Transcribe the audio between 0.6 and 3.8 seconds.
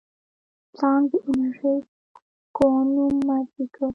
پلانک د انرژي کوانوم معرفي